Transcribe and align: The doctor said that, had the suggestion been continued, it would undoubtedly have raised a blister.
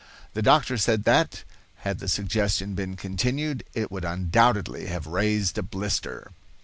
The 0.33 0.41
doctor 0.41 0.79
said 0.79 1.03
that, 1.03 1.43
had 1.85 1.99
the 1.99 2.07
suggestion 2.07 2.73
been 2.73 2.95
continued, 2.95 3.63
it 3.75 3.91
would 3.91 4.03
undoubtedly 4.03 4.87
have 4.87 5.05
raised 5.05 5.59
a 5.59 5.61
blister. 5.61 6.31